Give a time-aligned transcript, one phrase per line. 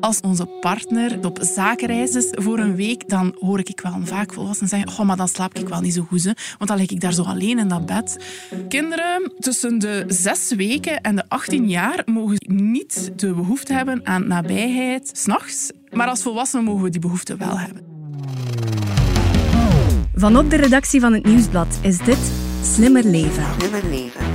[0.00, 4.68] Als onze partner op zakenreis is voor een week, dan hoor ik wel vaak volwassenen
[4.68, 7.00] zeggen oh, maar dan slaap ik wel niet zo goed, hè, want dan lig ik
[7.00, 8.24] daar zo alleen in dat bed.
[8.68, 14.28] Kinderen tussen de zes weken en de 18 jaar mogen niet de behoefte hebben aan
[14.28, 17.82] nabijheid s'nachts, maar als volwassenen mogen we die behoefte wel hebben.
[20.14, 22.32] Vanop de redactie van het Nieuwsblad is dit
[22.62, 23.44] Slimmer Leven.
[23.58, 24.29] Slimmer leven.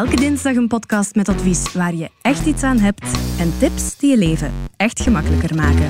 [0.00, 3.04] Elke dinsdag een podcast met advies waar je echt iets aan hebt
[3.38, 5.88] en tips die je leven echt gemakkelijker maken.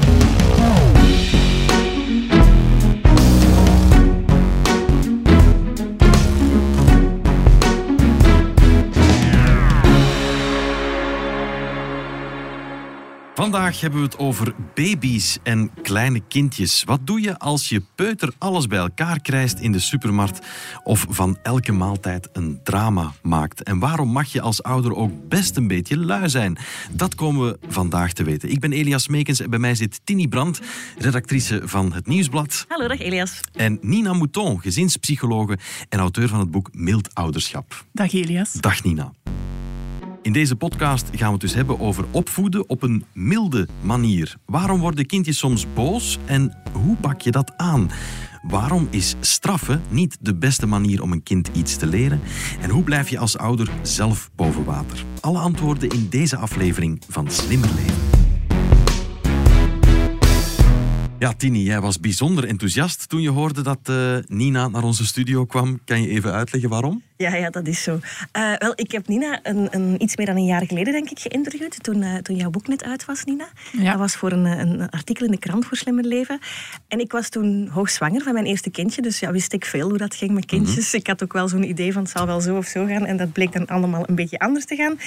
[13.40, 16.84] Vandaag hebben we het over baby's en kleine kindjes.
[16.84, 20.46] Wat doe je als je peuter alles bij elkaar krijgt in de supermarkt
[20.84, 23.62] of van elke maaltijd een drama maakt?
[23.62, 26.58] En waarom mag je als ouder ook best een beetje lui zijn?
[26.90, 28.50] Dat komen we vandaag te weten.
[28.50, 30.60] Ik ben Elias Meekens en bij mij zit Tini Brandt,
[30.98, 32.64] redactrice van het Nieuwsblad.
[32.69, 33.41] Hallo, dag Elias.
[33.52, 37.84] En Nina Mouton, gezinspsychologe en auteur van het boek Mild Ouderschap.
[37.92, 38.52] Dag Elias.
[38.52, 39.12] Dag Nina.
[40.22, 44.36] In deze podcast gaan we het dus hebben over opvoeden op een milde manier.
[44.46, 47.90] Waarom worden kindjes soms boos en hoe pak je dat aan?
[48.42, 52.20] Waarom is straffen niet de beste manier om een kind iets te leren?
[52.60, 55.04] En hoe blijf je als ouder zelf boven water?
[55.20, 57.94] Alle antwoorden in deze aflevering van Slimmer Leven.
[61.18, 65.44] Ja, Tini, jij was bijzonder enthousiast toen je hoorde dat uh, Nina naar onze studio
[65.44, 65.80] kwam.
[65.84, 67.02] Kan je even uitleggen waarom?
[67.20, 67.98] Ja, ja, dat is zo.
[68.36, 71.18] Uh, wel, ik heb Nina een, een, iets meer dan een jaar geleden, denk ik,
[71.18, 71.82] geïnterviewd.
[71.82, 73.48] Toen, uh, toen jouw boek net uit was, Nina.
[73.72, 73.90] Ja.
[73.90, 76.38] Dat was voor een, een artikel in de krant voor Slimmer Leven.
[76.88, 79.02] En ik was toen hoogzwanger van mijn eerste kindje.
[79.02, 80.76] Dus ja, wist ik veel hoe dat ging met kindjes.
[80.76, 81.00] Mm -hmm.
[81.00, 83.06] Ik had ook wel zo'n idee van het zal wel zo of zo gaan.
[83.06, 84.98] En dat bleek dan allemaal een beetje anders te gaan.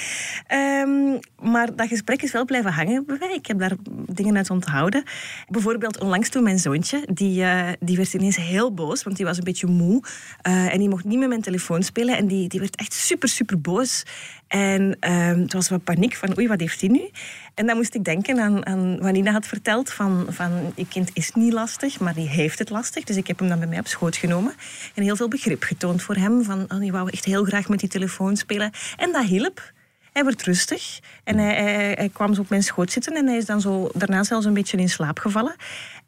[0.88, 1.18] Um,
[1.50, 3.34] maar dat gesprek is wel blijven hangen bij mij.
[3.34, 3.74] Ik heb daar
[4.06, 5.02] dingen uit onthouden.
[5.48, 9.02] Bijvoorbeeld onlangs toen mijn zoontje, die, uh, die werd ineens heel boos.
[9.02, 10.02] Want die was een beetje moe.
[10.42, 12.02] en die mocht niet met mijn telefoon spelen.
[12.12, 14.04] En die, die werd echt super, super boos.
[14.48, 17.10] En um, het was wat paniek van, oei, wat heeft hij nu?
[17.54, 19.92] En dan moest ik denken aan, aan wat Nina had verteld.
[19.92, 23.04] Van, van, je kind is niet lastig, maar die heeft het lastig.
[23.04, 24.54] Dus ik heb hem dan bij mij op schoot genomen.
[24.94, 26.44] En heel veel begrip getoond voor hem.
[26.44, 28.70] Van, oh, die wou echt heel graag met die telefoon spelen.
[28.96, 29.72] En dat hielp.
[30.14, 33.36] Hij werd rustig en hij, hij, hij, kwam zo op mijn schoot zitten en hij
[33.36, 35.56] is dan zo daarna zelfs een beetje in slaap gevallen.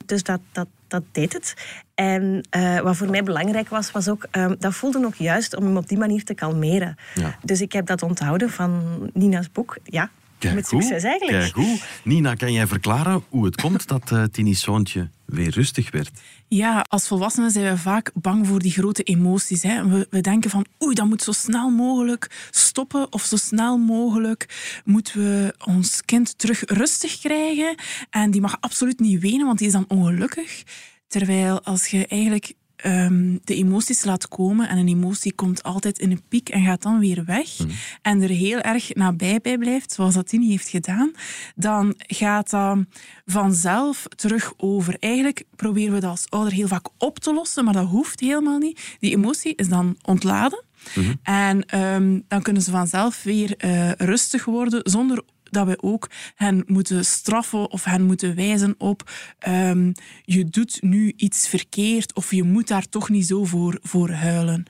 [0.04, 1.54] Dus dat, dat, dat deed het.
[1.94, 5.64] En uh, wat voor mij belangrijk was, was ook, um, dat voelde ook juist om
[5.64, 6.96] hem op die manier te kalmeren.
[7.14, 7.38] Ja.
[7.42, 9.76] Dus ik heb dat onthouden van Nina's boek.
[9.84, 11.38] Ja, Kijk met goed, succes eigenlijk.
[11.38, 11.84] Kijk goed.
[12.04, 16.10] Nina, kan jij verklaren hoe het komt dat uh, Tini's zoontje weer rustig werd?
[16.48, 19.62] Ja, als volwassenen zijn we vaak bang voor die grote emoties.
[19.62, 19.88] Hè.
[19.88, 24.80] We, we denken van, oei, dat moet zo snel mogelijk stoppen of zo snel mogelijk
[24.84, 27.74] moeten we ons kind terug rustig krijgen.
[28.10, 30.62] En die mag absoluut niet wenen, want die is dan ongelukkig.
[31.08, 32.52] Terwijl als je eigenlijk
[32.84, 36.82] um, de emoties laat komen en een emotie komt altijd in een piek en gaat
[36.82, 37.70] dan weer weg Mhm.
[38.02, 41.12] en er heel erg nabij bij blijft, zoals dat Tini heeft gedaan,
[41.54, 42.78] dan gaat dat
[43.24, 44.96] vanzelf terug over.
[45.00, 48.58] Eigenlijk proberen we dat als ouder heel vaak op te lossen, maar dat hoeft helemaal
[48.58, 48.96] niet.
[49.00, 50.64] Die emotie is dan ontladen
[50.94, 51.12] Mhm.
[51.22, 56.62] en um, dan kunnen ze vanzelf weer uh, rustig worden zonder dat we ook hen
[56.66, 59.10] moeten straffen of hen moeten wijzen op
[59.48, 59.92] um,
[60.24, 64.64] je doet nu iets verkeerd of je moet daar toch niet zo voor, voor huilen.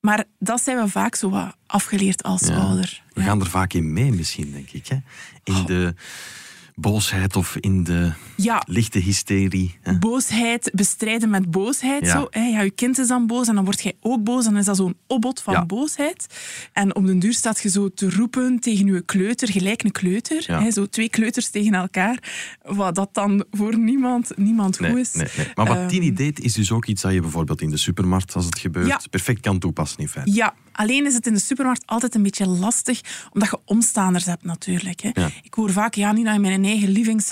[0.00, 2.54] Maar dat zijn we vaak zo wat afgeleerd als Ja.
[2.54, 3.02] ouder.
[3.12, 3.26] We Ja.
[3.26, 4.86] gaan er vaak in mee misschien, denk ik.
[4.86, 4.96] Hè?
[5.44, 5.94] In de
[6.74, 9.78] boosheid of in de Ja, lichte hysterie.
[9.82, 9.98] Hè?
[9.98, 12.06] boosheid bestrijden met boosheid.
[12.06, 12.12] Ja.
[12.12, 12.40] Zo, hè.
[12.46, 14.44] Ja, je kind is dan boos en dan word jij ook boos.
[14.44, 15.66] Dan is dat zo'n opbod van Ja.
[15.66, 16.26] boosheid.
[16.72, 20.44] En op den duur staat je zo te roepen tegen je kleuter, gelijk een kleuter.
[20.46, 20.62] Ja.
[20.62, 22.18] Hè, zo twee kleuters tegen elkaar.
[22.62, 25.12] Wat dat dan voor niemand, niemand Nee, goed is.
[25.14, 25.46] nee, nee.
[25.54, 28.34] Maar wat Ehm, Tini deed, is dus ook iets dat je bijvoorbeeld in de supermarkt,
[28.34, 30.32] als het gebeurt, perfect kan toepassen in feite.
[30.32, 33.00] Ja, alleen is het in de supermarkt altijd een beetje lastig,
[33.32, 35.00] omdat je omstaanders hebt natuurlijk.
[35.00, 35.10] Hè.
[35.12, 35.30] Ja.
[35.42, 37.22] Ik hoor vaak, ja, niet in mijn eigen living,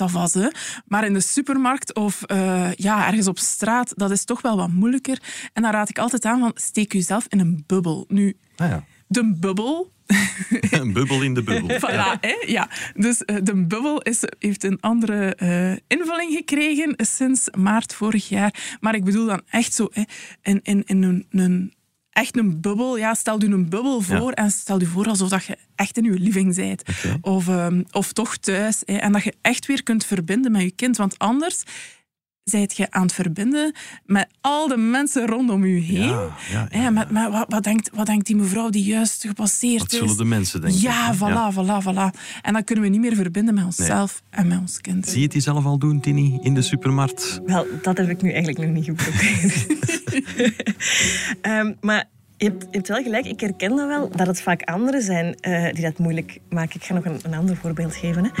[0.85, 4.71] maar in de supermarkt of eh, ja, ergens op straat, dat is toch wel wat
[4.71, 5.21] moeilijker.
[5.53, 8.05] En dan raad ik altijd aan van, steek jezelf in een bubbel.
[8.07, 8.83] Nu, Ah, ja.
[9.07, 9.91] de bubbel...
[10.71, 11.77] Een bubbel in de bubbel.
[11.89, 12.35] Voilà, hè?
[12.45, 12.69] ja.
[12.95, 18.77] Dus eh, de bubbel is, heeft een andere eh, invulling gekregen sinds maart vorig jaar.
[18.79, 20.01] Maar ik bedoel dan echt zo hè,
[20.41, 21.73] in, in, in een, een,
[22.11, 22.97] echt een bubbel.
[22.97, 26.03] Ja, stel je een bubbel voor en stel je voor alsof dat je echt in
[26.03, 26.83] je living bent.
[27.21, 28.81] Of, ehm, of toch thuis.
[28.85, 30.97] Hè, en dat je echt weer kunt verbinden met je kind.
[30.97, 31.63] Want anders
[32.43, 36.29] zijt je aan het verbinden met al de mensen rondom u heen.
[36.51, 39.91] Ja, ja, met, met, wat, wat, denkt, wat denkt die mevrouw die juist gepasseerd Wat
[39.91, 39.97] is?
[39.97, 40.81] zullen de mensen denken?
[40.81, 42.19] Ja, voilà, voilà, voilà.
[42.41, 45.07] En dan kunnen we niet meer verbinden met onszelf en met ons kind.
[45.07, 47.41] Zie je het jezelf al doen, Tini, in de supermarkt?
[47.45, 49.67] Wel, dat heb ik nu eigenlijk nog niet geprobeerd.
[51.41, 54.61] Ehm, maar je hebt, je hebt wel gelijk, ik herken dat wel, dat het vaak
[54.61, 56.75] anderen zijn eh, die dat moeilijk maken.
[56.75, 58.23] Ik ga nog een, een ander voorbeeld geven.
[58.23, 58.31] Hè.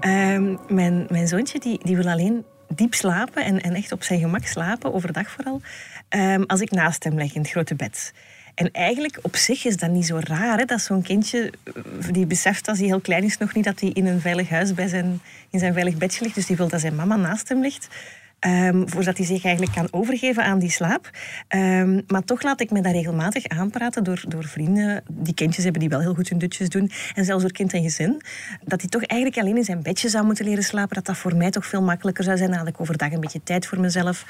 [0.00, 4.20] Ehm, mijn, mijn zoontje die, die wil alleen diep slapen en, en echt op zijn
[4.20, 5.60] gemak slapen, overdag vooral,
[6.08, 8.12] ehm, als ik naast hem leg in het grote bed.
[8.56, 10.58] En eigenlijk op zich is dat niet zo raar.
[10.58, 10.64] Hè?
[10.64, 11.72] Dat zo'n kindje eh,
[12.10, 14.74] die beseft als hij heel klein is nog niet dat hij in een veilig huis
[14.74, 15.20] bij zijn,
[15.50, 16.34] in zijn veilig bedje ligt.
[16.34, 17.88] Dus die wil dat zijn mama naast hem ligt.
[18.38, 21.10] Ehm, voordat hij zich eigenlijk kan overgeven aan die slaap.
[21.48, 25.80] Ehm, maar toch laat ik me daar regelmatig aanpraten door, door vrienden die kindjes hebben
[25.80, 26.90] die wel heel goed hun dutjes doen.
[27.14, 28.22] En zelfs door kind en gezin.
[28.64, 30.94] Dat hij toch eigenlijk alleen in zijn bedje zou moeten leren slapen.
[30.94, 32.50] Dat dat voor mij toch veel makkelijker zou zijn.
[32.50, 34.24] Dan had ik overdag een beetje tijd voor mezelf.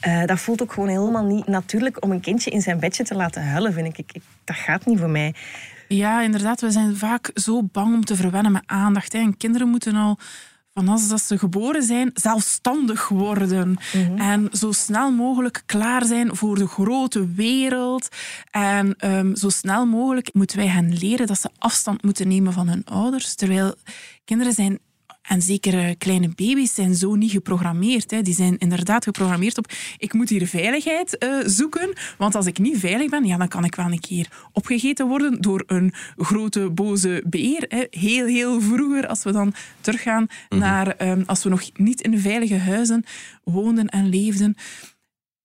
[0.00, 3.14] Eh, dat voelt ook gewoon helemaal niet natuurlijk om een kindje in zijn bedje te
[3.14, 3.98] laten huilen, vind ik.
[3.98, 5.34] ik, ik dat gaat niet voor mij.
[5.88, 6.60] Ja, inderdaad.
[6.60, 9.12] We zijn vaak zo bang om te verwennen met aandacht.
[9.12, 9.18] Hè.
[9.18, 10.18] En kinderen moeten al
[10.84, 13.76] van als dat ze geboren zijn, zelfstandig worden.
[14.16, 18.08] En zo snel mogelijk klaar zijn voor de grote wereld.
[18.50, 22.68] En ehm, zo snel mogelijk moeten wij hen leren dat ze afstand moeten nemen van
[22.68, 23.34] hun ouders.
[23.34, 23.74] Terwijl
[24.24, 24.78] kinderen zijn
[25.30, 28.10] en zeker eh, kleine baby's zijn zo niet geprogrammeerd.
[28.10, 28.22] Hè.
[28.22, 31.92] Die zijn inderdaad geprogrammeerd op ik moet hier veiligheid eh, zoeken.
[32.18, 35.40] Want als ik niet veilig ben, ja, dan kan ik wel een keer opgegeten worden
[35.40, 37.64] door een grote boze beer.
[37.68, 37.84] Hè.
[37.90, 42.58] Heel, heel vroeger, als we dan teruggaan naar ehm, als we nog niet in veilige
[42.58, 43.04] huizen
[43.44, 44.54] woonden en leefden.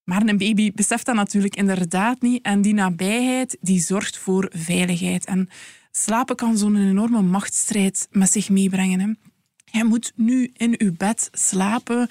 [0.03, 2.45] Maar een baby beseft dat natuurlijk inderdaad niet.
[2.45, 5.25] En die nabijheid die zorgt voor veiligheid.
[5.25, 5.49] En
[5.91, 8.99] slapen kan zo'n enorme machtsstrijd met zich meebrengen.
[8.99, 9.33] Hè.
[9.75, 12.07] Jij moet nu in uw bed slapen.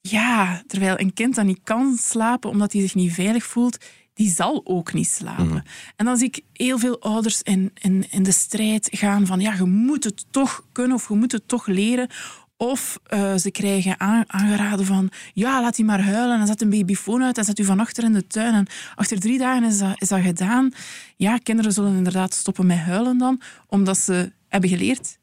[0.00, 4.30] Ja, terwijl een kind dat niet kan slapen omdat hij zich niet veilig voelt, die
[4.30, 5.64] zal ook niet slapen.
[5.96, 9.52] En dan zie ik heel veel ouders in, in, in de strijd gaan van ja,
[9.54, 12.08] je moet het toch kunnen of je moet het toch leren.
[12.56, 16.70] Of eh, ze krijgen aan- aangeraden van ja, laat hij maar huilen en zet een
[16.70, 18.54] babyfoon uit en zet u van achter in de tuin.
[18.54, 20.72] En achter drie dagen is dat, is dat gedaan.
[21.16, 25.20] Ja, kinderen zullen inderdaad stoppen met huilen dan, omdat ze hebben geleerd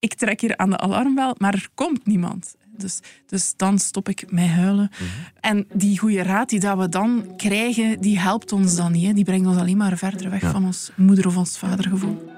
[0.00, 2.54] ik trek hier aan de alarmbel, maar er komt niemand.
[2.76, 4.90] Dus, dus dan stop ik met huilen.
[5.40, 9.06] En die goede raad die dat we dan krijgen, die helpt ons dan niet.
[9.06, 9.12] Hè.
[9.12, 10.50] Die brengt ons alleen maar verder weg Ja.
[10.50, 12.32] van ons moeder- of ons vadergevoel.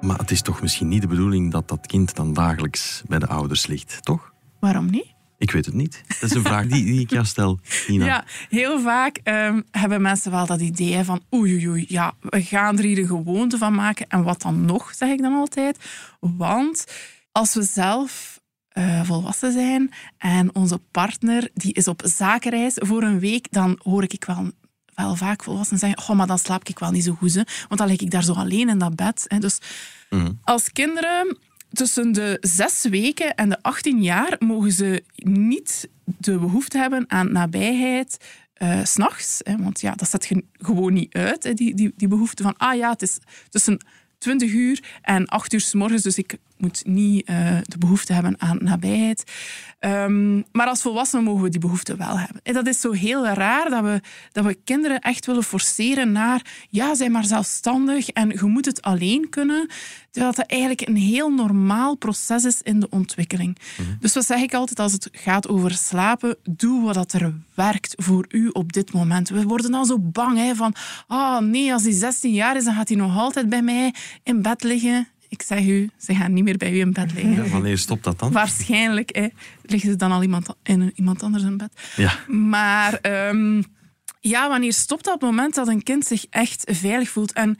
[0.00, 3.26] Maar het is toch misschien niet de bedoeling dat dat kind dan dagelijks bij de
[3.26, 4.32] ouders ligt, toch?
[4.60, 5.14] Waarom niet?
[5.38, 6.02] Ik weet het niet.
[6.20, 8.04] Dat is een vraag die, die ik jou stel, Nina.
[8.04, 12.42] Ja, heel vaak ehm, hebben mensen wel dat idee van oei, oei, oei, ja, we
[12.42, 14.06] gaan er hier een gewoonte van maken.
[14.08, 15.78] En wat dan nog, zeg ik dan altijd.
[16.20, 16.84] Want
[17.32, 23.18] als we zelf eh, volwassen zijn en onze partner die is op zakenreis voor een
[23.18, 24.50] week, dan hoor ik wel
[24.94, 27.80] wel vaak volwassenen zeggen, oh, maar dan slaap ik wel niet zo goed, hè, want
[27.80, 29.24] dan lig ik daar zo alleen in dat bed.
[29.28, 29.38] Hè.
[29.38, 29.58] Dus
[30.42, 31.38] als kinderen
[31.72, 37.32] tussen de zes weken en de 18 jaar mogen ze niet de behoefte hebben aan
[37.32, 38.16] nabijheid
[38.54, 39.40] eh, s s'nachts.
[39.58, 42.90] Want ja, dat je gewoon niet uit, hè, die, die, die behoefte van, ah ja,
[42.90, 43.18] het is
[43.48, 43.78] tussen
[44.18, 48.34] 20 uur en 8 uur s morgens, dus ik moet niet eh, de behoefte hebben
[48.38, 49.32] aan nabijheid.
[49.78, 52.40] Ehm, maar als volwassenen mogen we die behoefte wel hebben.
[52.42, 54.00] En dat is zo heel raar dat we,
[54.32, 58.82] dat we kinderen echt willen forceren naar ja, zij maar zelfstandig en je moet het
[58.82, 59.68] alleen kunnen.
[60.10, 63.58] Terwijl dat eigenlijk een heel normaal proces is in de ontwikkeling.
[64.00, 66.36] Dus wat zeg ik altijd als het gaat over slapen?
[66.42, 69.28] Doe wat dat er werkt voor u op dit moment.
[69.28, 70.74] We worden dan zo bang hè, van,
[71.06, 74.42] ah nee, als hij 16 jaar is, dan gaat hij nog altijd bij mij in
[74.42, 75.08] bed liggen.
[75.36, 77.44] Ik zeg u, ze gaan niet meer bij u in bed liggen.
[77.44, 78.32] Ja, wanneer stopt dat dan?
[78.32, 79.26] Waarschijnlijk hè,
[79.62, 81.70] liggen ze dan al iemand, in iemand anders in bed.
[81.96, 82.18] Ja.
[82.26, 83.62] Maar ehm,
[84.20, 87.32] ja, wanneer stopt dat moment dat een kind zich echt veilig voelt?
[87.32, 87.58] En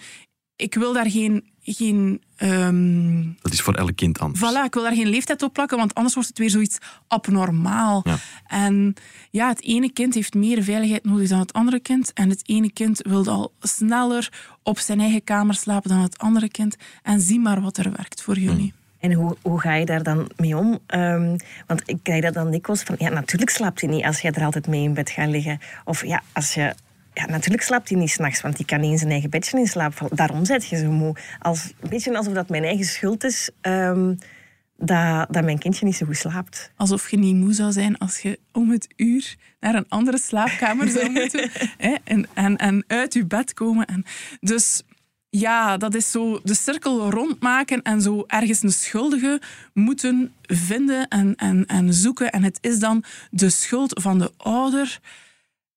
[0.56, 1.44] ik wil daar geen...
[1.62, 4.40] geen ehm, Dat is voor elk kind anders.
[4.40, 8.00] Voilà, ik wil daar geen leeftijd op plakken, want anders wordt het weer zoiets abnormaal.
[8.04, 8.16] Ja.
[8.46, 8.94] En
[9.30, 12.12] ja, het ene kind heeft meer veiligheid nodig dan het andere kind.
[12.12, 14.32] En het ene kind wil al sneller
[14.62, 16.76] op zijn eigen kamer slapen dan het andere kind.
[17.02, 18.72] En zie maar wat er werkt voor jullie.
[18.98, 20.78] En hoe, hoe ga je daar dan mee om?
[20.86, 21.36] Ehm,
[21.66, 22.96] want ik krijg dat dan dikwijls van...
[22.98, 25.60] Ja, natuurlijk slaapt hij niet als jij er altijd mee in bed gaat liggen.
[25.84, 26.74] Of ja, als je...
[27.16, 29.66] Ja, natuurlijk slaapt hij niet s'nachts, want die kan niet in zijn eigen bedje in
[29.66, 30.16] slaap vallen.
[30.16, 31.16] Daarom zit je zo moe.
[31.38, 33.50] Als, een beetje alsof dat mijn eigen schuld is...
[33.60, 34.14] ehm,
[34.76, 36.72] dat, dat mijn kindje niet zo goed slaapt.
[36.76, 40.88] Alsof je niet moe zou zijn als je om het uur naar een andere slaapkamer
[40.88, 41.50] zou moeten.
[41.78, 43.86] hè, en, en, en uit je bed komen.
[43.86, 44.04] En
[44.40, 44.82] dus
[45.30, 49.40] Ja, dat is zo de cirkel rondmaken en zo ergens een schuldige
[49.72, 52.30] moeten vinden en, en, en zoeken.
[52.30, 55.00] En het is dan de schuld van de ouder.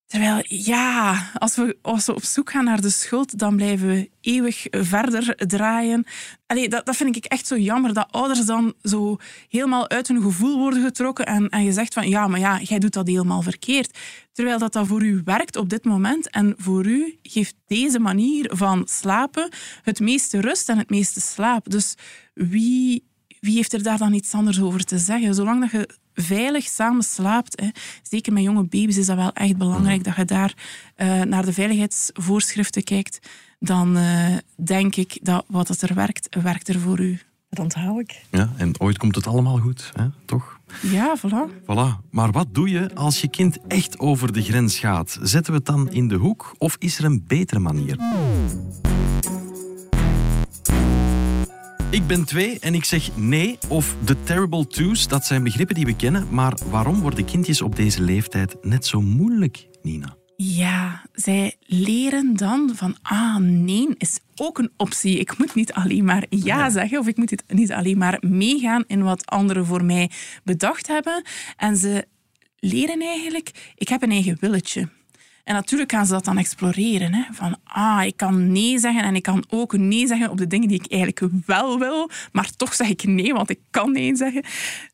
[0.09, 4.09] Terwijl, ja, als we, als we op zoek gaan naar de schuld, dan blijven we
[4.21, 6.05] eeuwig verder draaien.
[6.47, 9.17] Allee, dat, dat vind ik echt zo jammer, dat ouders dan zo
[9.49, 12.79] helemaal uit hun gevoel worden getrokken en, en je zegt van, ja, maar ja, jij
[12.79, 13.97] doet dat helemaal verkeerd.
[14.33, 18.51] Terwijl dat, dat voor u werkt op dit moment en voor u geeft deze manier
[18.53, 19.49] van slapen
[19.83, 21.69] het meeste rust en het meeste slaap.
[21.69, 21.95] Dus
[22.33, 23.07] wie,
[23.39, 25.35] wie heeft er daar dan iets anders over te zeggen?
[25.35, 25.89] Zolang dat je
[26.21, 27.61] veilig samen slaapt.
[27.61, 27.67] Hè.
[28.03, 30.53] Zeker met jonge baby's is dat wel echt belangrijk dat je daar
[30.97, 33.19] uh, naar de veiligheidsvoorschriften kijkt.
[33.59, 37.19] Dan uh, denk ik dat wat het er werkt, werkt er voor u.
[37.49, 38.21] Dat onthoud ik.
[38.29, 40.05] Ja, en ooit komt het allemaal goed, hè?
[40.25, 40.59] toch?
[40.81, 41.61] Ja, voilà.
[41.61, 42.09] Voilà.
[42.11, 45.19] Maar wat doe je als je kind echt over de grens gaat?
[45.21, 47.97] Zetten we het dan in de hoek of is er een betere manier?
[51.91, 55.07] Ik ben twee en ik zeg nee of the terrible twos.
[55.07, 56.27] Dat zijn begrippen die we kennen.
[56.31, 60.15] Maar waarom worden kindjes op deze leeftijd net zo moeilijk, Nina?
[60.35, 65.19] Ja, zij leren dan van, ah nee is ook een optie.
[65.19, 69.03] Ik moet niet alleen maar ja zeggen of ik moet niet alleen maar meegaan in
[69.03, 70.11] wat anderen voor mij
[70.43, 71.23] bedacht hebben.
[71.57, 72.05] En ze
[72.59, 74.89] leren eigenlijk, ik heb een eigen willetje.
[75.49, 77.13] En natuurlijk gaan ze dat dan exploreren.
[77.13, 77.23] Hè?
[77.31, 80.67] Van, ah, ik kan nee zeggen en ik kan ook nee zeggen op de dingen
[80.67, 84.43] die ik eigenlijk wel wil, maar toch zeg ik nee, want ik kan nee zeggen.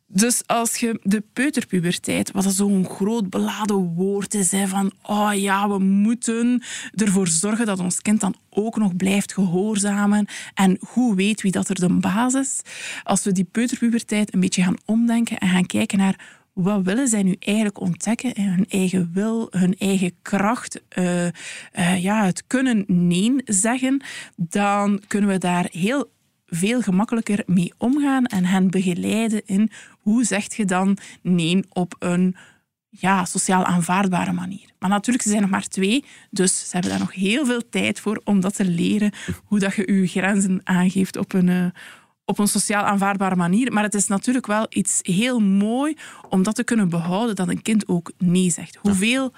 [0.08, 5.70] Dus als je de peuterpuberteit, wat zo'n groot beladen woord is, hè, van oh ja,
[5.70, 10.28] we moeten ervoor zorgen dat ons kind dan ook nog blijft gehoorzamen.
[10.54, 12.62] En hoe weet wie dat er de basis?
[13.04, 17.24] Als we die peuterpuberteit een beetje gaan omdenken en gaan kijken naar wat willen zij
[17.24, 18.42] nu eigenlijk ontdekken?
[18.42, 24.04] Hun eigen wil, hun eigen kracht, uh, uh, ja, het kunnen nee zeggen,
[24.36, 26.12] dan kunnen we daar heel
[26.46, 32.36] veel gemakkelijker mee omgaan en hen begeleiden in hoe zeg je dan nee op een
[32.90, 34.70] ja, sociaal aanvaardbare manier.
[34.80, 38.00] Maar natuurlijk, ze zijn nog maar twee, dus ze hebben daar nog heel veel tijd
[38.00, 39.12] voor om dat te leren,
[39.44, 41.66] hoe dat je je grenzen aangeeft op een, uh,
[42.26, 43.74] op een sociaal aanvaardbare manier.
[43.74, 45.98] Maar het is natuurlijk wel iets heel mooi
[46.30, 48.78] om dat te kunnen behouden, dat een kind ook nee zegt.
[48.82, 49.34] Hoeveel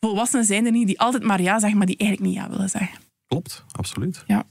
[0.00, 2.68] volwassenen zijn er niet die altijd maar ja zeggen, maar die eigenlijk niet ja willen
[2.68, 2.98] zeggen?
[3.26, 4.24] Klopt, absoluut.
[4.26, 4.44] Ja.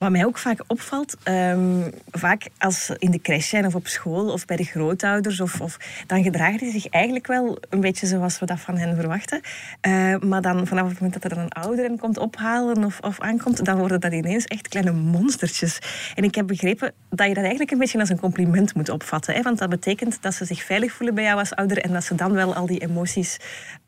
[0.00, 3.86] Wat mij ook vaak opvalt, um, vaak als ze in de crash zijn of op
[3.86, 5.76] school of bij de grootouders, of, of,
[6.06, 9.40] dan gedragen die zich eigenlijk wel een beetje zoals we dat van hen verwachten.
[9.86, 13.20] Uh, maar dan vanaf het moment dat er een ouder hen komt ophalen of, of
[13.20, 15.78] aankomt, dan worden dat ineens echt kleine monstertjes.
[16.14, 19.34] En ik heb begrepen dat je dat eigenlijk een beetje als een compliment moet opvatten.
[19.34, 19.42] Hè?
[19.42, 22.14] Want dat betekent dat ze zich veilig voelen bij jou als ouder en dat ze
[22.14, 23.36] dan wel al die emoties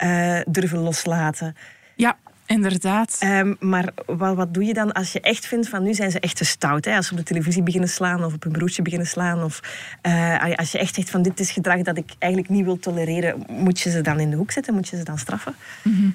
[0.04, 1.56] uh, durven loslaten.
[1.96, 2.16] Ja,
[2.52, 3.18] Inderdaad.
[3.24, 6.20] Um, maar wat, wat doe je dan als je echt vindt van nu zijn ze
[6.20, 6.84] echt te stout?
[6.84, 6.96] Hè?
[6.96, 9.42] Als ze op de televisie beginnen slaan of op hun broertje beginnen slaan.
[9.42, 9.60] Of
[10.06, 13.44] uh, als je echt zegt van dit is gedrag dat ik eigenlijk niet wil tolereren.
[13.48, 14.74] Moet je ze dan in de hoek zetten?
[14.74, 15.54] Moet je ze dan straffen?
[15.82, 16.14] Mm -hmm.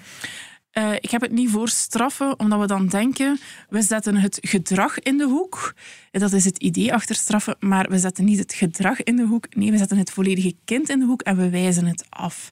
[0.78, 3.40] Uh, ik heb het niet voor straffen, omdat we dan denken,
[3.70, 5.74] we zetten het gedrag in de hoek.
[6.20, 9.56] Dat is het idee achter straffen, maar we zetten niet het gedrag in de hoek.
[9.56, 12.52] Nee, we zetten het volledige kind in de hoek en we wijzen het af.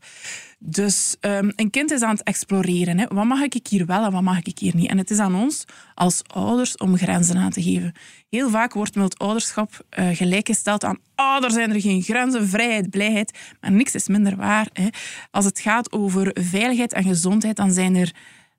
[0.60, 3.00] Dus um, een kind is aan het exploreren.
[3.00, 3.06] Hè.
[3.08, 4.90] Wat mag ik hier wel en wat mag ik hier niet?
[4.90, 7.94] En het is aan ons als ouders om grenzen aan te geven.
[8.30, 12.90] Heel vaak wordt het ouderschap uh, gelijkgesteld aan oh, er zijn er geen grenzen, vrijheid,
[12.90, 13.40] blijheid.
[13.62, 14.68] Maar niks is minder waar.
[14.74, 14.88] Hè.
[15.32, 18.12] Als het gaat over veiligheid en gezondheid, dan zijn er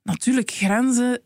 [0.02, 1.20] natuurlijk grenzen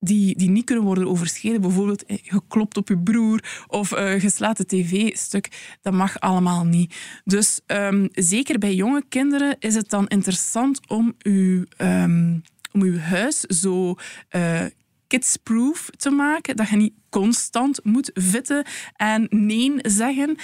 [0.00, 1.60] die, die niet kunnen worden overschreden.
[1.60, 4.20] Bijvoorbeeld eh, geklopt op je broer of uh,
[4.54, 5.76] de tv-stuk.
[5.82, 6.94] Dat mag allemaal niet.
[7.24, 12.42] Dus um, zeker bij jonge kinderen is het dan interessant om uw, um,
[12.72, 13.94] om uw huis zo
[14.30, 14.64] uh,
[15.06, 16.56] kidsproof te maken.
[16.56, 18.66] Dat je niet constant moet vitten
[18.96, 20.36] en nee zeggen.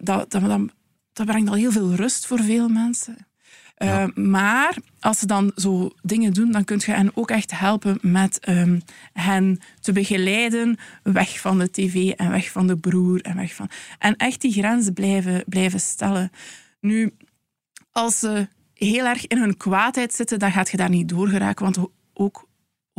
[0.00, 0.60] Dat, dat, dat,
[1.12, 3.27] dat brengt al heel veel rust voor veel mensen.
[3.78, 7.98] Uh, maar als ze dan zo dingen doen, dan kun je hen ook echt helpen
[8.02, 8.80] met um,
[9.12, 13.70] hen te begeleiden weg van de tv en weg van de broer en weg van...
[13.98, 16.30] En echt die grenzen blijven, blijven stellen.
[16.80, 17.14] Nu,
[17.92, 21.64] als ze heel erg in hun kwaadheid zitten, dan gaat je daar niet door geraken,
[21.64, 22.47] want ook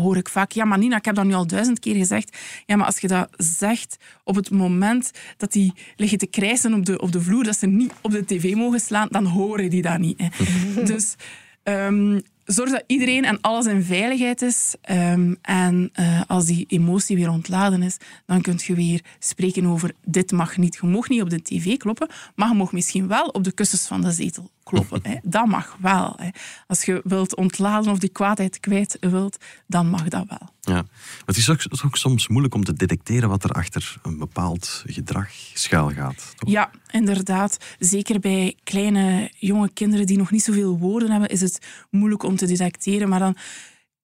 [0.01, 2.37] hoor ik vaak, ja, maar Nina, ik heb dat nu al duizend keer gezegd.
[2.65, 6.85] Ja, maar als je dat zegt op het moment dat die liggen te krijsen op
[6.85, 9.81] de, op de vloer, dat ze niet op de tv mogen slaan, dan horen die
[9.81, 10.21] dat niet.
[10.21, 10.27] Hè.
[10.93, 11.15] dus
[11.63, 14.75] um, zorg dat iedereen en alles in veiligheid is.
[14.91, 19.91] Um, en uh, als die emotie weer ontladen is, dan kun je weer spreken over
[20.05, 20.77] dit mag niet.
[20.81, 23.87] Je mag niet op de tv kloppen, maar je mag misschien wel op de kussens
[23.87, 24.99] van de zetel kloppen.
[25.03, 25.15] Hè.
[25.23, 26.13] Dat mag wel.
[26.17, 26.29] Hè.
[26.67, 30.49] Als je wilt ontladen of die kwaadheid kwijt wilt, dan mag dat wel.
[30.61, 30.73] Ja.
[30.73, 34.83] Maar het is ook, ook soms moeilijk om te detecteren wat er achter een bepaald
[34.85, 36.33] gedrag schuil gaat.
[36.35, 36.49] toch?
[36.49, 37.57] Ja, inderdaad.
[37.79, 42.35] Zeker bij kleine jonge kinderen die nog niet zoveel woorden hebben, is het moeilijk om
[42.35, 43.09] te detecteren.
[43.09, 43.37] Maar dan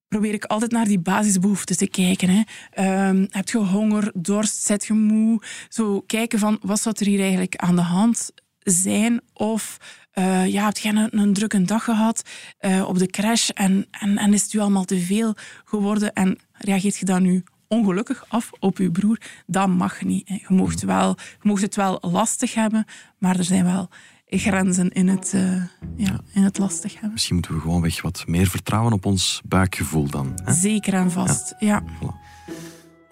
[0.07, 2.29] probeer ik altijd naar die basisbehoeften te kijken.
[2.29, 2.41] Hè.
[2.71, 5.41] Ehm, heb je honger, dorst, zit je moe?
[5.69, 9.21] Zo kijken van, wat zou er hier eigenlijk aan de hand zijn?
[9.33, 9.77] Of
[10.15, 12.21] eh, ja, heb je een, een drukke dag gehad
[12.57, 16.13] eh, op de crash en, en, en is het u allemaal te veel geworden?
[16.13, 19.17] En reageert je dan nu ongelukkig af op je broer?
[19.45, 20.27] Dat mag niet.
[20.27, 20.35] hè.
[20.35, 22.85] Je mocht, wel, je mocht het wel lastig hebben,
[23.17, 23.89] maar er zijn wel
[24.27, 25.63] grenzen in het, eh,
[25.95, 27.11] ja, in het lastig hebben.
[27.11, 30.39] Misschien moeten we gewoonweg wat meer vertrouwen op ons buikgevoel dan.
[30.43, 30.53] Hè?
[30.53, 31.83] Zeker en vast, ja.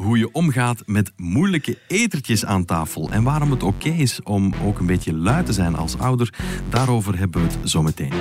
[0.03, 4.79] Hoe je omgaat met moeilijke etertjes aan tafel en waarom het oké is om ook
[4.79, 6.33] een beetje lui te zijn als ouder,
[6.69, 8.11] daarover hebben we het zo meteen.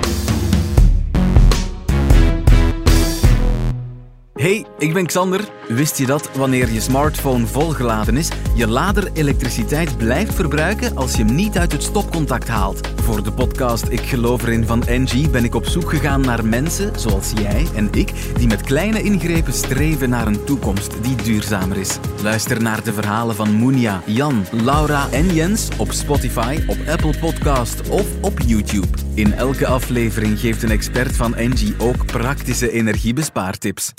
[4.43, 5.49] Hey, ik ben Xander.
[5.69, 11.25] Wist je dat wanneer je smartphone volgeladen is, je lader elektriciteit blijft verbruiken als je
[11.25, 12.89] hem niet uit het stopcontact haalt?
[13.03, 17.01] Voor de podcast Ik geloof erin van Engie ben ik op zoek gegaan naar mensen
[17.01, 21.99] zoals jij en ik die met kleine ingrepen streven naar een toekomst die duurzamer is.
[22.23, 27.89] Luister naar de verhalen van Moenia, Jan, Laura en Jens op Spotify, op Apple Podcast
[27.89, 28.99] of op YouTube.
[29.15, 33.93] In elke aflevering geeft een expert van Engie ook praktische energiebespaartips.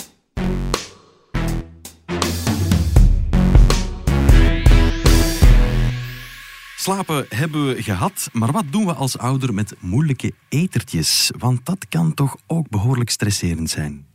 [6.84, 11.30] Slapen hebben we gehad, maar wat doen we als ouder met moeilijke etertjes?
[11.38, 14.06] Want dat kan toch ook behoorlijk stresserend zijn.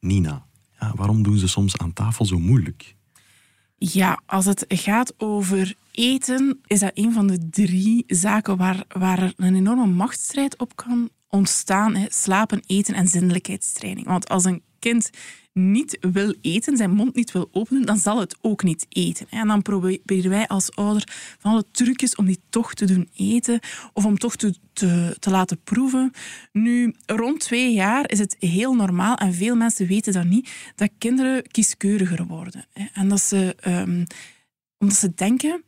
[0.00, 0.46] Nina,
[0.80, 2.94] ja, waarom doen ze soms aan tafel zo moeilijk?
[3.76, 9.22] Ja, als het gaat over eten, is dat een van de drie zaken waar, waar
[9.22, 11.94] er een enorme machtsstrijd op kan ontstaan.
[11.94, 12.06] Hè.
[12.08, 14.06] Slapen, eten en zindelijkheidstraining.
[14.06, 15.10] Want als een kind
[15.56, 19.26] niet wil eten, zijn mond niet wil openen, dan zal het ook niet eten.
[19.30, 23.60] En dan proberen wij als ouder van alle trucjes om die toch te doen eten
[23.92, 26.12] of om toch te, te, te laten proeven.
[26.52, 30.90] Nu, rond twee jaar is het heel normaal, en veel mensen weten dat niet, dat
[30.98, 32.66] kinderen kieskeuriger worden.
[32.92, 34.04] En dat ze, ehm,
[34.78, 35.62] omdat ze denken,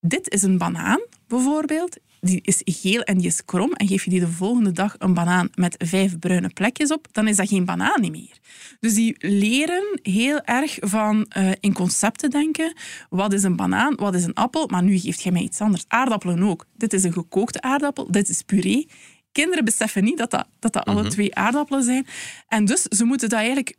[0.00, 4.10] dit is een banaan, bijvoorbeeld, die is geel en die is krom en geef je
[4.10, 7.64] die de volgende dag een banaan met vijf bruine plekjes op, dan is dat geen
[7.64, 8.38] banaan meer.
[8.80, 12.72] Dus die leren heel erg van eh, in concepten denken.
[13.08, 14.66] Wat is een banaan, wat is een appel?
[14.66, 15.84] Maar nu geeft jij mij iets anders.
[15.88, 16.66] Aardappelen ook.
[16.76, 18.88] Dit is een gekookte aardappel, dit is puree.
[19.32, 22.06] Kinderen beseffen niet dat dat, dat, dat alle twee aardappelen zijn.
[22.48, 23.76] En dus ze moeten dat eigenlijk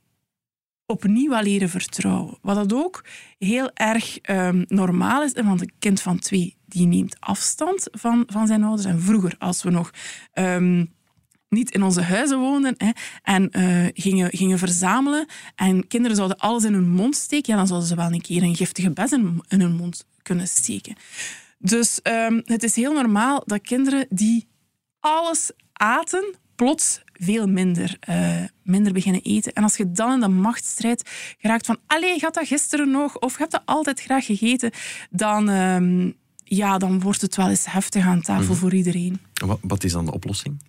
[0.85, 2.37] opnieuw wel leren vertrouwen.
[2.41, 3.03] Wat dat ook
[3.37, 8.47] heel erg ehm, normaal is, want een kind van twee die neemt afstand van, van
[8.47, 8.87] zijn ouders.
[8.87, 9.91] En vroeger, als we nog
[10.33, 10.85] ehm,
[11.49, 12.89] niet in onze huizen woonden hè,
[13.23, 17.67] en eh, gingen, gingen verzamelen en kinderen zouden alles in hun mond steken, ja, dan
[17.67, 20.95] zouden ze wel een keer een giftige bes in, hun mond kunnen steken.
[21.59, 24.47] Dus ehm, het is heel normaal dat kinderen die
[24.99, 29.53] alles aten, plots veel minder, eh, minder beginnen eten.
[29.53, 33.19] En als je dan in de machtsstrijd geraakt van allee, gaat dat gisteren nog?
[33.19, 34.71] Of je hebt dat altijd graag gegeten?
[35.09, 36.11] Dan, ehm,
[36.47, 39.19] ja, dan wordt het wel eens heftig aan tafel voor iedereen.
[39.33, 40.61] Wat, wat is dan de oplossing?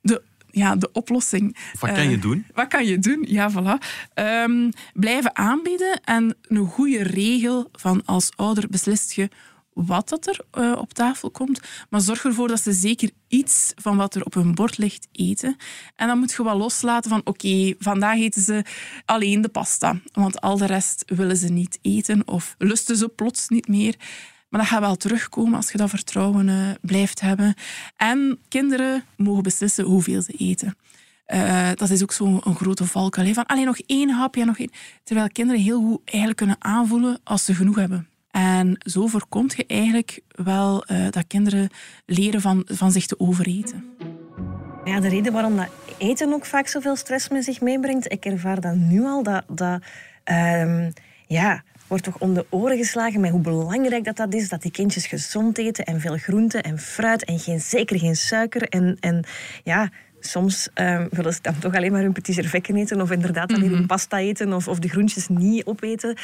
[0.00, 1.56] De, ja, de oplossing.
[1.80, 2.46] Wat kan je Eh, doen?
[2.54, 3.24] Wat kan je doen?
[3.28, 3.86] Ja, voilà.
[4.14, 9.28] Ehm, blijven aanbieden en een goede regel van als ouder beslist je
[9.72, 11.60] wat dat er eh, op tafel komt,
[11.90, 15.56] maar zorg ervoor dat ze zeker iets van wat er op hun bord ligt eten.
[15.96, 18.64] En dan moet je wel loslaten van oké, vandaag eten ze
[19.04, 23.48] alleen de pasta, want al de rest willen ze niet eten of lusten ze plots
[23.48, 23.94] niet meer.
[24.48, 27.54] Maar dat gaat wel terugkomen als je dat vertrouwen eh, blijft hebben.
[27.96, 30.76] En kinderen mogen beslissen hoeveel ze eten.
[31.24, 33.34] Eh, dat is ook zo'n grote valkuil.
[33.34, 34.70] Van alleen nog één hapje, nog één.
[35.02, 38.08] Terwijl kinderen heel goed eigenlijk kunnen aanvoelen als ze genoeg hebben.
[38.30, 41.68] En zo voorkomt je eigenlijk wel eh, dat kinderen
[42.06, 43.84] leren van, van zich te overeten.
[44.84, 48.60] Ja, de reden waarom dat eten ook vaak zoveel stress met zich meebrengt, ik ervaar
[48.60, 49.82] dat nu al, dat, dat
[50.24, 50.90] ehm,
[51.26, 54.70] ja, wordt toch om de oren geslagen met hoe belangrijk dat, dat is, dat die
[54.70, 58.62] kindjes gezond eten en veel groente en fruit en geen, zeker geen suiker.
[58.62, 59.24] En, en
[59.64, 63.52] ja, soms ehm, willen ze dan toch alleen maar hun petit servetten eten of inderdaad
[63.52, 66.16] alleen hun pasta eten of, of de groentjes niet opeten.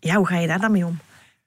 [0.00, 0.98] Ja, hoe ga je daar dan mee om?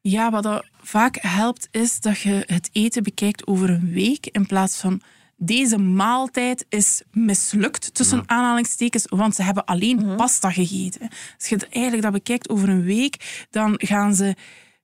[0.01, 4.45] Ja, wat dat vaak helpt is dat je het eten bekijkt over een week in
[4.45, 5.01] plaats van
[5.37, 11.09] deze maaltijd is mislukt tussen aanhalingstekens, want ze hebben alleen pasta gegeten.
[11.37, 14.35] Als je het eigenlijk dat bekijkt over een week, dan gaan ze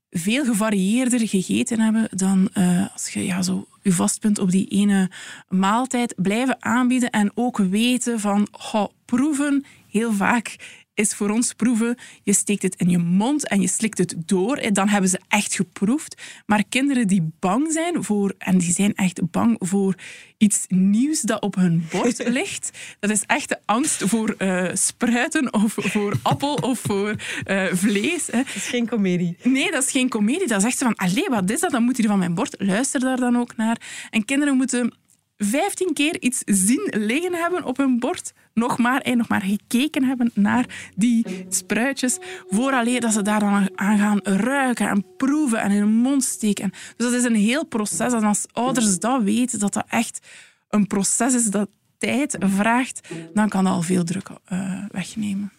[0.10, 5.12] veel gevarieerder gegeten hebben dan uh, als je ja, zo je vastpunt op die ene
[5.48, 6.14] maaltijd.
[6.18, 10.56] Blijven aanbieden en ook weten van oh, proeven heel vaak
[11.00, 11.98] is voor ons proeven.
[12.24, 14.72] Je steekt het in je mond en je slikt het door.
[14.72, 16.22] Dan hebben ze echt geproefd.
[16.46, 19.96] Maar kinderen die bang zijn voor, en die zijn echt bang voor
[20.38, 25.54] iets nieuws dat op hun bord ligt, dat is echt de angst voor uh, spruiten
[25.54, 28.28] of voor appel of voor uh, vlees.
[28.28, 28.38] Hè.
[28.38, 29.38] Dat is geen komedie.
[29.44, 30.48] Nee, dat is geen komedie.
[30.48, 31.72] Dat is echt zo van, allee, wat is dat?
[31.72, 32.56] Dan moet hier van mijn bord.
[32.58, 33.78] Luister daar dan ook naar.
[34.10, 34.94] En kinderen moeten
[35.42, 40.04] 15 keer iets zien liggen hebben op hun bord, nog maar, en nog maar gekeken
[40.04, 42.18] hebben naar die spruitjes,
[42.50, 46.70] vooraleer dat ze daar dan aan gaan ruiken en proeven en in hun mond steken.
[46.70, 48.14] Dus dat is een heel proces.
[48.14, 50.28] En als ouders dat weten, dat dat echt
[50.70, 55.52] een proces is dat tijd vraagt, dan kan dat al veel druk uh, wegnemen.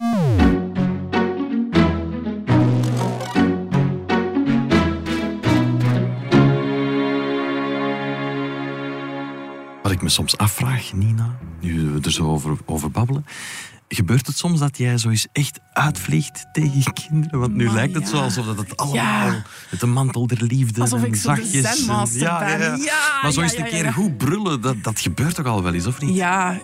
[9.91, 13.25] Wat ik me soms afvraag, Nina, nu we er zo over, over babbelen.
[13.87, 17.39] Gebeurt het soms dat jij zo eens echt uitvliegt tegen je kinderen?
[17.39, 19.43] Want nu lijkt het zo alsof dat het allemaal ja.
[19.71, 21.87] met de mantel der liefde alsof en zachtjes...
[21.87, 25.45] En, ja, ja, ja, maar zo eens een keer goed brullen, dat, dat gebeurt toch
[25.45, 26.15] al wel eens, of niet?
[26.15, 26.61] Ja,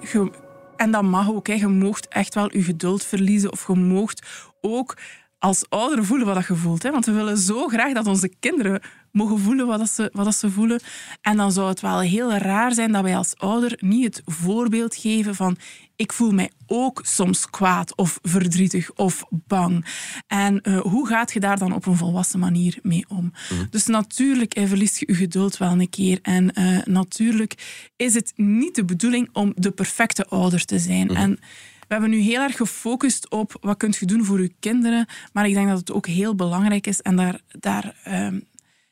[0.78, 1.48] en dat mag ook.
[1.48, 1.54] Hè.
[1.54, 4.28] Je moogt echt wel je geduld verliezen of je moogt
[4.62, 4.98] ook
[5.40, 6.84] als ouder voelen wat je voelt.
[6.84, 6.92] Hè?
[6.92, 10.80] Want we willen zo graag dat onze kinderen mogen voelen wat, ze, wat ze voelen.
[11.22, 14.96] En dan zou het wel heel raar zijn dat wij als ouder niet het voorbeeld
[14.96, 15.58] geven van
[15.96, 19.86] ik voel mij ook soms kwaad of verdrietig of bang.
[20.28, 23.34] En uh, hoe gaat je daar dan op een volwassen manier mee om?
[23.50, 23.66] Mhm.
[23.70, 26.20] Dus natuurlijk eh, verliest je je geduld wel een keer.
[26.22, 31.06] En uh, natuurlijk is het niet de bedoeling om de perfecte ouder te zijn.
[31.06, 31.16] Mhm.
[31.16, 31.40] En
[31.88, 35.08] we hebben nu heel erg gefocust op wat kunt je doen voor je kinderen.
[35.34, 37.02] Maar ik denk dat het ook heel belangrijk is.
[37.02, 38.44] En daar, daar, um,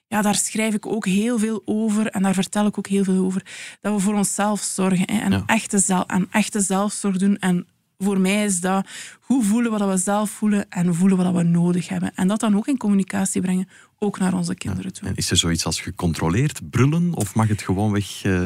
[0.08, 2.08] ja, daar schrijf ik ook heel veel over.
[2.08, 3.45] En daar vertel ik ook heel veel over.
[3.81, 5.05] Dat we voor onszelf zorgen.
[5.12, 7.38] Hè, en, echte zelf, en echte zelfzorg doen.
[7.38, 8.88] En voor mij is dat
[9.19, 12.12] hoe voelen wat we zelf voelen en voelen wat we nodig hebben.
[12.15, 15.08] En dat dan ook in communicatie brengen, ook naar onze kinderen toe.
[15.08, 18.45] En is er zoiets als gecontroleerd brullen of mag het gewoonweg uh,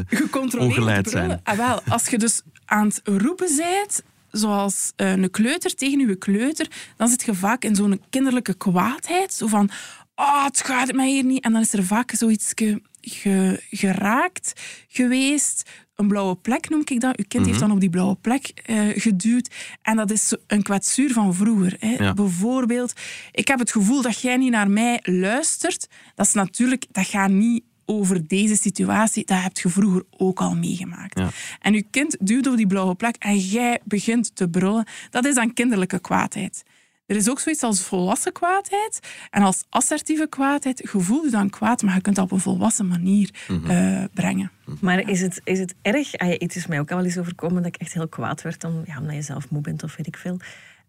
[0.57, 1.39] ongeleid zijn?
[1.43, 6.17] Ah, wel, als je dus aan het roepen bent zoals eh, een kleuter tegen uw
[6.17, 9.33] kleuter, dan zit je vaak in zo'n kinderlijke kwaadheid.
[9.33, 9.69] Zo van,
[10.15, 11.43] oh, het gaat mij hier niet.
[11.43, 12.53] En dan is er vaak zoiets
[13.01, 15.69] ge, geraakt geweest.
[15.95, 17.17] Een blauwe plek noem ik dat.
[17.17, 17.67] Uw kind heeft mhm.
[17.67, 19.55] dan op die blauwe plek uh, geduwd.
[19.81, 21.75] En dat is een kwetsuur van vroeger.
[21.79, 22.13] Hè.
[22.13, 22.93] Bijvoorbeeld,
[23.31, 25.87] ik heb het gevoel dat jij niet naar mij luistert.
[26.15, 30.55] Dat is natuurlijk, dat gaat niet over deze situatie, dat heb je vroeger ook al
[30.55, 31.21] meegemaakt.
[31.61, 34.85] En je kind duwt op die blauwe plek en jij begint te brullen.
[35.09, 36.63] Dat is dan kinderlijke kwaadheid.
[37.05, 38.99] Er is ook zoiets als volwassen kwaadheid.
[39.29, 42.39] En als assertieve kwaadheid, je voelt je dan kwaad, maar je kunt dat op een
[42.39, 43.69] volwassen manier mhm.
[43.69, 44.51] eh, brengen.
[44.81, 46.15] Maar is het, is het erg?
[46.15, 48.61] Ah, het is mij ook al wel eens overkomen dat ik echt heel kwaad werd,
[48.61, 50.37] dan, ja, omdat je zelf moe bent of weet ik veel.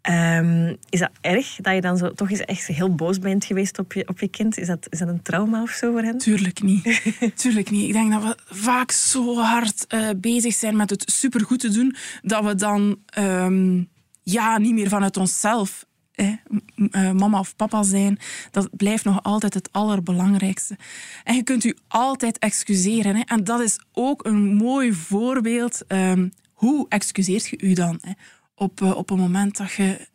[0.09, 3.79] Um, is dat erg dat je dan zo toch eens echt heel boos bent geweest
[3.79, 4.59] op je, op je kind?
[4.59, 6.19] Is dat, is dat een trauma of zo voor hen?
[6.19, 7.03] Tuurlijk niet.
[7.35, 7.87] Tuurlijk niet.
[7.87, 11.97] Ik denk dat we vaak zo hard uh, bezig zijn met het supergoed te doen,
[12.23, 13.89] dat we dan um,
[14.23, 18.19] ja, niet meer vanuit onszelf eh, mama of papa zijn,
[18.51, 20.77] dat blijft nog altijd het allerbelangrijkste.
[21.25, 23.17] En je kunt u altijd excuseren.
[23.17, 23.23] Hè.
[23.27, 25.83] En dat is ook een mooi voorbeeld.
[25.89, 27.99] Um, hoe excuseert je u dan?
[28.01, 28.13] Hè?
[28.61, 30.09] Op, uh, op een moment dat je,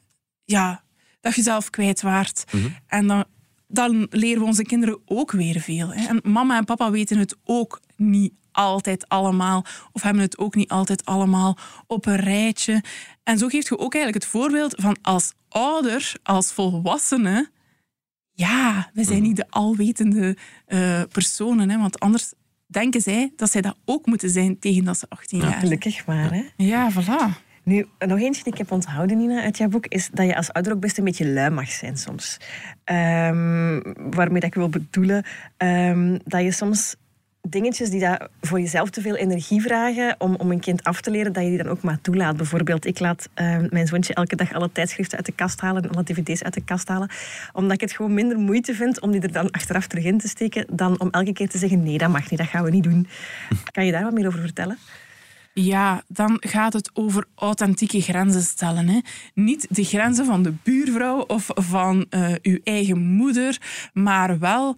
[0.44, 0.84] ja,
[1.22, 2.44] dat je zelf kwijt waart.
[2.52, 2.68] Mhm.
[2.88, 3.26] En dan,
[3.68, 5.94] dan leren we onze kinderen ook weer veel.
[5.94, 6.08] Hè.
[6.08, 10.70] En mama en papa weten het ook niet altijd allemaal, of hebben het ook niet
[10.70, 12.84] altijd allemaal op een rijtje.
[13.24, 17.50] En zo geeft je ook eigenlijk het voorbeeld van als ouder, als volwassene,
[18.32, 19.28] ja, we zijn mhm.
[19.28, 22.34] niet de alwetende uh, personen, hè, want anders
[22.68, 25.62] denken zij dat zij dat ook moeten zijn tegen dat ze 18 jaar zijn.
[25.62, 26.44] Gelukkig maar, hè?
[26.58, 27.45] Ja, voilà.
[27.66, 30.54] Nu, nog eentje die ik heb onthouden, Nina, uit jouw boek, is dat je als
[30.54, 32.38] ouder ook best een beetje lui mag zijn soms.
[32.86, 35.26] Um, waarmee dat ik wil bedoelen
[35.58, 36.96] um, dat je soms
[37.50, 41.12] dingetjes die dat voor jezelf te veel energie vragen om, om een kind af te
[41.12, 42.38] leren, dat je die dan ook maar toelaat.
[42.38, 45.90] Bijvoorbeeld, ik laat um, mijn zoontje elke dag alle tijdschriften uit de kast halen en
[45.90, 47.10] alle dvd's uit de kast halen,
[47.54, 50.28] omdat ik het gewoon minder moeite vind om die er dan achteraf terug in te
[50.28, 52.84] steken, dan om elke keer te zeggen, nee, dat mag niet, dat gaan we niet
[52.84, 53.08] doen.
[53.72, 54.78] Kan je daar wat meer over vertellen?
[55.58, 58.88] Ja, dan gaat het over authentieke grenzen stellen.
[58.88, 59.00] Hè.
[59.34, 63.62] Niet de grenzen van de buurvrouw of van uh, uw eigen moeder,
[63.94, 64.78] maar wel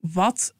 [0.00, 0.54] wat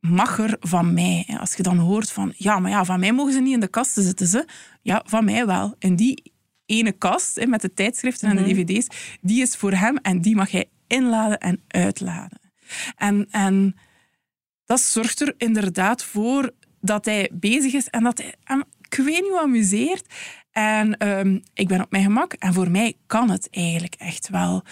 [0.00, 1.36] mag er van mij.
[1.40, 3.68] Als je dan hoort van, ja, maar ja, van mij mogen ze niet in de
[3.68, 4.26] kasten zitten.
[4.26, 4.46] Ze.
[4.82, 5.74] Ja, van mij wel.
[5.78, 6.32] In die
[6.66, 8.64] ene kast met de tijdschriften en de mhm.
[8.64, 12.40] dvd's, die is voor hem en die mag hij inladen en uitladen.
[12.96, 13.76] En, en
[14.64, 18.34] dat zorgt er inderdaad voor dat hij bezig is en dat hij
[18.90, 20.14] ik weet niet, amuseert.
[20.50, 24.62] En ehm, ik ben op mijn gemak en voor mij kan het eigenlijk echt wel.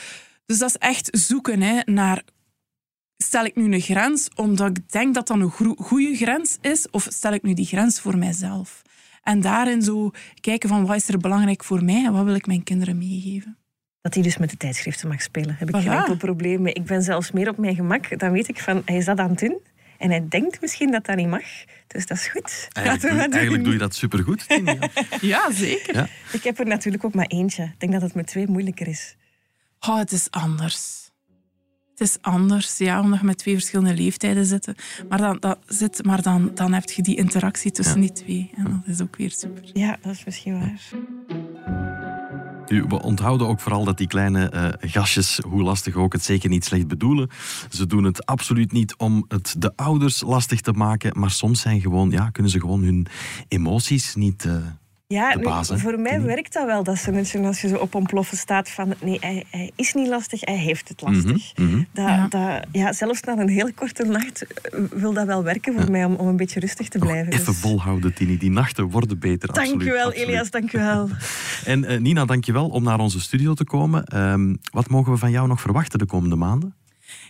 [0.46, 2.22] Dus dat is echt zoeken hè, naar
[3.16, 7.07] stel ik nu een grens omdat ik denk dat dat een goede grens is, of
[7.11, 8.83] stel ik nu die grens voor mijzelf?
[9.22, 12.46] En daarin zo kijken van wat is er belangrijk voor mij en wat wil ik
[12.46, 13.57] mijn kinderen meegeven.
[14.00, 16.72] Dat hij dus met de tijdschriften mag spelen, heb ik geen enkel probleem mee.
[16.72, 18.18] Ik ben zelfs meer op mijn gemak.
[18.18, 19.61] Dan weet ik van, hij is dat aan het doen.
[19.99, 21.45] En hij denkt misschien dat dat niet mag.
[21.87, 22.69] Dus dat is goed.
[22.73, 24.45] Eigenlijk, doe, eigenlijk doe je dat supergoed.
[24.49, 24.79] Ja.
[25.21, 25.95] ja, zeker.
[25.95, 26.09] Ja.
[26.33, 27.63] Ik heb er natuurlijk ook maar eentje.
[27.63, 29.17] Ik denk dat het met twee moeilijker is.
[29.81, 31.11] Oh, het is anders.
[31.91, 34.73] Het is anders, ja, omdat je met twee verschillende leeftijden zit.
[35.09, 38.51] Maar dan, dat zit, maar dan, dan heb je die interactie tussen die twee.
[38.57, 39.71] En dat is ook weer super.
[39.73, 41.88] Ja, dat is misschien waar.
[42.68, 46.64] We onthouden ook vooral dat die kleine uh, gastjes, hoe lastig ook, het zeker niet
[46.64, 47.28] slecht bedoelen.
[47.70, 51.81] Ze doen het absoluut niet om het de ouders lastig te maken, maar soms zijn
[51.81, 53.07] gewoon, ja, kunnen ze gewoon hun
[53.48, 54.44] emoties niet...
[54.44, 54.57] Uh,
[55.14, 56.83] ja, voor mij werkt dat wel.
[56.83, 60.40] Dat ze als je zo op ontploffen staat van nee, hij, hij is niet lastig,
[60.40, 61.53] hij heeft het lastig.
[61.57, 61.83] Mhm, mhm.
[61.92, 62.29] Dat, ja.
[62.29, 66.05] Dat, ja, zelfs na een heel korte nacht eh, wil dat wel werken voor mij
[66.05, 67.33] om, om een beetje rustig te blijven.
[67.33, 67.57] Even dus.
[67.57, 68.38] volhouden, Tini.
[68.38, 69.53] Die nachten worden beter.
[69.53, 70.51] Dank je wel, Elias.
[70.51, 71.09] Dank je wel.
[71.64, 74.05] en uh, Nina, dank je wel om naar onze studio te komen.
[74.05, 76.75] Ehm, wat mogen we van jou nog verwachten de komende maanden?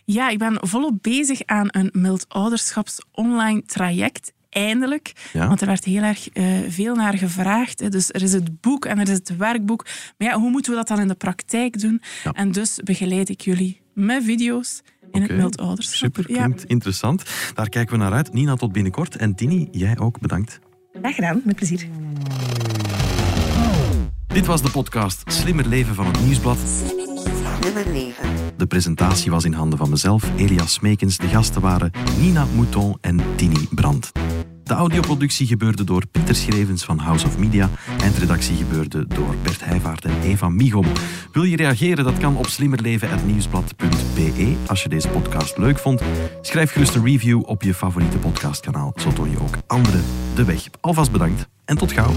[0.05, 5.13] Ja, ik ben volop bezig aan een mild ouderschaps online traject eindelijk.
[5.33, 7.81] Want er werd heel erg uh, veel naar gevraagd.
[7.81, 7.89] Hè.
[7.89, 9.87] Dus er is het boek en er is het werkboek.
[10.19, 12.03] Maar ja, hoe moeten we dat dan in de praktijk doen?
[12.33, 14.81] En dus begeleid ik jullie met video's
[15.11, 15.97] in het mild ouderschap.
[15.97, 17.23] Super, klinkt interessant.
[17.55, 18.33] Daar kijken we naar uit.
[18.33, 19.17] Nina, tot binnenkort.
[19.17, 20.59] En Tini, jij ook bedankt.
[20.93, 21.87] Graag gedaan, met plezier.
[24.27, 26.59] Dit was de podcast Slimmer Leven van het Nieuwsblad.
[27.61, 28.29] Slimmer Leven.
[28.57, 31.17] De presentatie was in handen van mezelf, Elias Smekens.
[31.17, 34.13] De gasten waren Nina Mouton en Tini Brandt.
[34.69, 37.71] De audioproductie gebeurde door Pieter Schrevens van House of Media.
[38.01, 40.85] Eindredactie gebeurde door Bert Heijvaart en Eva Migom.
[41.33, 42.05] Wil je reageren?
[42.05, 44.57] Dat kan op slimmerleven.nieuwsblad.be.
[44.67, 46.03] Als je deze podcast leuk vond,
[46.41, 48.93] schrijf gerust een review op je favoriete podcastkanaal.
[48.97, 50.05] Zo toon je ook anderen
[50.35, 50.69] de weg.
[50.81, 52.13] Alvast bedankt en tot gauw.